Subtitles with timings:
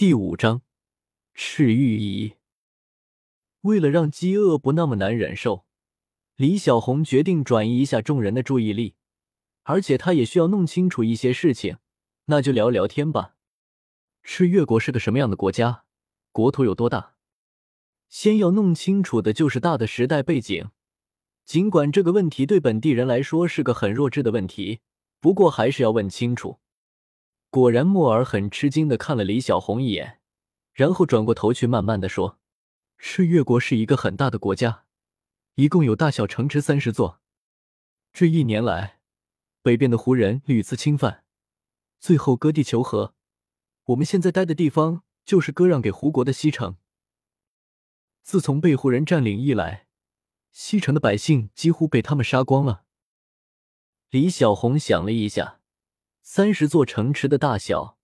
[0.00, 0.62] 第五章，
[1.34, 2.32] 赤玉仪。
[3.60, 5.66] 为了让饥饿不那么难忍受，
[6.36, 8.94] 李小红决定转移一下众人的注意力，
[9.64, 11.76] 而且她也需要弄清楚一些事情。
[12.24, 13.34] 那就聊聊天吧。
[14.22, 15.84] 赤月国是个什么样的国家？
[16.32, 17.16] 国土有多大？
[18.08, 20.70] 先要弄清楚的就是大的时代背景。
[21.44, 24.80] 尽管这个问题对本地人来说是个很弱智的问题，
[25.20, 26.58] 不过还是要问清楚。
[27.50, 30.20] 果然，莫尔很吃惊的看了李小红一眼，
[30.72, 32.38] 然后转过头去，慢慢的说
[32.96, 34.84] ：“赤月国是一个很大的国家，
[35.56, 37.20] 一共有大小城池三十座。
[38.12, 39.00] 这一年来，
[39.62, 41.24] 北边的胡人屡次侵犯，
[41.98, 43.14] 最后割地求和。
[43.86, 46.76] 我们现在待的地方就是割让给胡国的西城。
[48.22, 49.88] 自从被胡人占领以来，
[50.52, 52.84] 西城的百姓几乎被他们杀光了。”
[54.10, 55.59] 李小红想了一下。
[56.32, 57.98] 三十座城池的大小，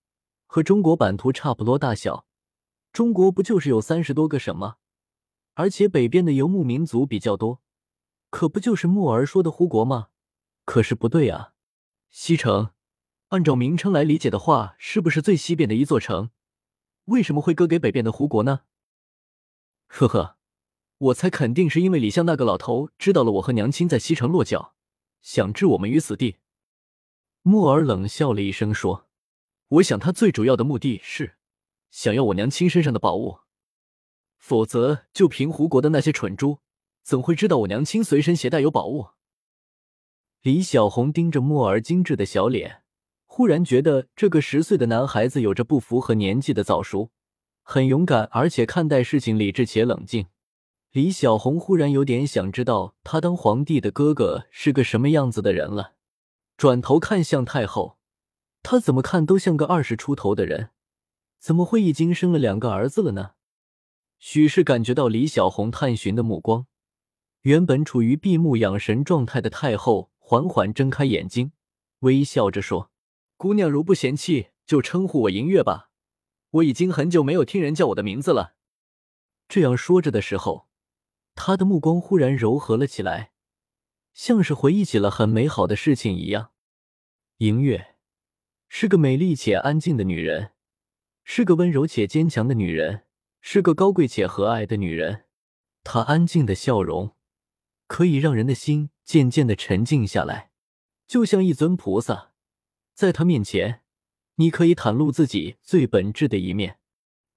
[0.46, 2.26] 和中国版图差不多大小。
[2.92, 4.78] 中国不就是有三十多个省吗？
[5.54, 7.62] 而且北边的游牧民族比较多，
[8.28, 10.08] 可不就是木儿说的胡国吗？
[10.64, 11.52] 可是不对啊，
[12.10, 12.70] 西城，
[13.28, 16.30] 按照名称来理解的话，是不是最西边的一座城？
[17.04, 18.62] 为什么会割给北边的胡国呢？
[19.86, 20.36] 呵呵，
[20.98, 24.74] 我猜肯定是因为李相那个老头知道了我和娘亲在西城落脚，
[25.22, 26.38] 想置我们于死地。
[27.48, 29.06] 木儿冷笑了一声，说
[29.78, 31.36] ：“我想他最主要的目的是
[31.92, 33.38] 想要我娘亲身上的宝物，
[34.36, 36.58] 否则就凭胡国的那些蠢猪，
[37.04, 39.10] 怎会知道我娘亲随身携带有宝物？”
[40.42, 42.82] 李小红盯着木儿精致的小脸，
[43.26, 47.12] 忽然觉得这个十岁的男孩子有着不符合年纪的早熟，
[47.62, 50.26] 很勇敢，而且看待事情理智且冷静。
[50.90, 55.92] 李小红忽然有点想知道他当皇帝的哥哥是个什么样子的人了。
[56.56, 57.98] 转头看向太后，
[58.62, 60.70] 她怎么看都像个二十出头的人，
[61.38, 63.32] 怎么会已经生了两个儿子了呢？
[64.18, 66.66] 许是感觉到李小红探寻的目光，
[67.42, 71.52] 原本处于闭目养神状态的太后缓缓睁开眼睛，
[71.98, 72.90] 微笑着说
[73.36, 75.90] ：“姑娘如不嫌弃，就称呼我银月吧。
[76.52, 78.54] 我已经很久没有听人叫我的名字了。”
[79.46, 80.68] 这样说着的时候，
[81.34, 83.32] 她的目光忽然柔和了起来。
[84.14, 86.50] 像是回忆起了很美好的事情一样。
[87.38, 87.96] 银月
[88.66, 90.52] 是个美丽且安静的女人，
[91.22, 93.02] 是个温柔且坚强的女人，
[93.42, 95.26] 是个高贵且和蔼的女人。
[95.84, 97.14] 她安静的笑容
[97.86, 100.50] 可以让人的心渐渐的沉静下来，
[101.06, 102.32] 就像一尊菩萨，
[102.94, 103.82] 在她面前，
[104.36, 106.78] 你可以袒露自己最本质的一面。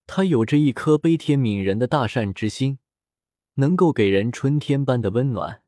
[0.08, 2.80] 她有着一颗悲天悯人的大善之心，
[3.56, 5.62] 能够给人春天般的温暖。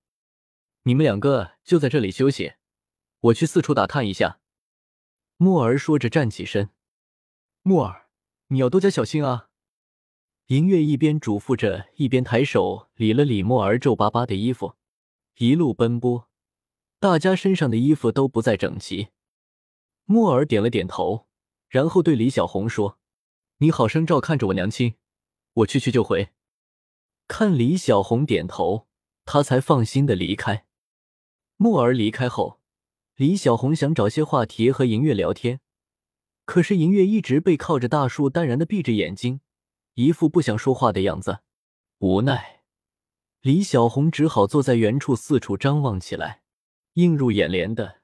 [0.84, 2.54] 你们两个就在这里休息，
[3.22, 4.40] 我去四处打探一下。”
[5.38, 6.70] 墨儿说着站起身。
[7.64, 8.08] “墨儿，
[8.48, 9.50] 你要多加小心啊！”
[10.48, 14.76] 银月一边嘱咐着，一边抬手理了理墨儿皱巴巴的衣服。
[15.38, 16.30] 一路奔波，
[17.00, 19.10] 大家身上的衣服都不再整齐。
[20.06, 21.28] 墨儿点了点头，
[21.70, 23.00] 然后对李小红说
[23.60, 24.96] ：“你好生照看着我娘亲，
[25.54, 26.30] 我去去就回。”
[27.28, 28.88] 看李小红点头，
[29.24, 30.66] 他才放心的离开。
[31.56, 32.61] 墨儿离开后，
[33.22, 35.60] 李小红想找些话题和银月聊天，
[36.44, 39.42] 可是银月一直背靠着大树，淡然的闭着眼睛，
[39.94, 41.42] 一副不想说话的样子。
[42.00, 42.64] 无奈，
[43.42, 46.42] 李小红只好坐在原处，四处张望起来。
[46.94, 47.98] 映入眼帘的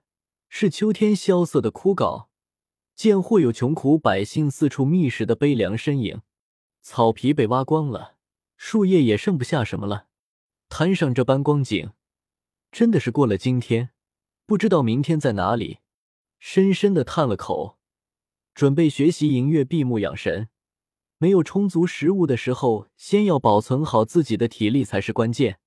[0.50, 2.28] 是秋天萧瑟的枯槁，
[2.94, 6.22] 见或有穷苦百姓四处觅食的悲凉身影。
[6.84, 8.18] 草皮被挖光了，
[8.56, 10.10] 树叶也剩不下什么了。
[10.70, 11.94] 摊上这般光景。
[12.72, 13.90] 真的是过了今天，
[14.48, 15.80] 不知道明天在哪里。
[16.40, 17.78] 深深的叹了口，
[18.56, 20.48] 准备学习银月闭目养神。
[21.18, 25.60] 没有充足食物的时候，先要保存好自己的体力才是关键。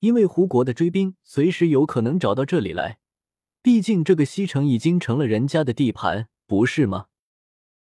[0.00, 2.98] 因为胡国的追兵随时有可能找到这里来，
[3.62, 7.06] 毕竟这个西城已经成了人家的地盘，不是吗？